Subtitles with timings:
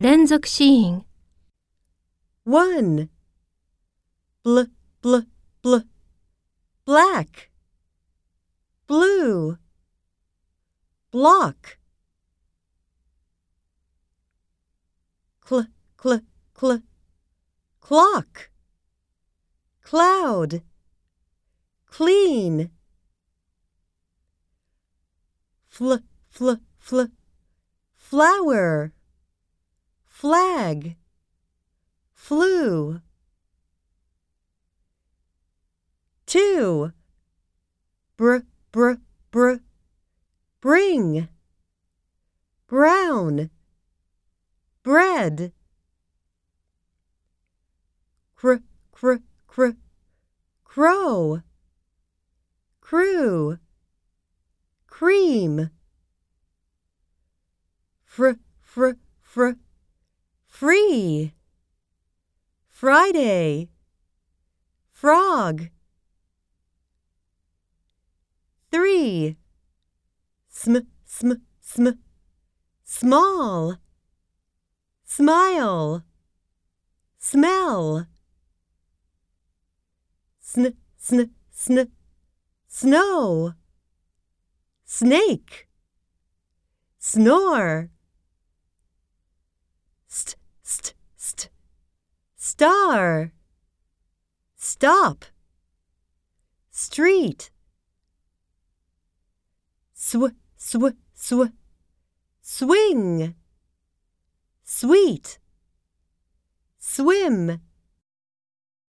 [0.00, 1.04] 連続子音。
[2.44, 3.08] One.
[4.44, 4.70] Bl
[5.02, 5.26] bl
[5.60, 5.78] bl.
[6.84, 7.50] Black.
[8.86, 9.58] Blue.
[11.10, 11.78] Block.
[15.44, 15.66] Cl
[16.00, 16.20] cl
[16.54, 16.82] cl.
[17.80, 18.50] Clock.
[19.82, 20.62] Cloud.
[21.86, 22.70] Clean.
[25.68, 25.96] Fl
[26.30, 27.10] fl fl.
[27.96, 28.92] Flower
[30.18, 30.96] flag.
[32.12, 33.00] Flew
[36.26, 36.92] two.
[38.16, 38.38] Br
[38.72, 38.94] br
[39.30, 39.52] br.
[40.60, 41.28] Bring.
[42.66, 43.50] Brown.
[44.82, 45.52] Bread.
[48.34, 48.54] Cr
[48.90, 49.12] cr
[49.46, 49.68] cr.
[50.64, 51.42] Crow.
[52.80, 53.58] Crew.
[54.88, 55.70] Cream.
[58.04, 58.90] Fr fr
[59.22, 59.50] fr
[60.48, 61.32] free.
[62.66, 63.68] Friday.
[64.90, 65.68] Frog.
[68.70, 69.36] Three.
[70.48, 71.88] Sm sm sm.
[72.84, 73.76] Small.
[75.04, 76.02] Smile.
[77.18, 78.06] Smell.
[80.40, 81.90] Sn sn sn.
[82.66, 83.54] Snow.
[84.84, 85.68] Snake.
[86.98, 87.90] Snore
[92.58, 93.30] star.
[94.56, 95.24] Stop.
[96.72, 97.50] Street.
[99.94, 101.52] Sw sw sw.
[102.42, 103.36] Swing.
[104.64, 105.38] Sweet.
[106.80, 107.60] Swim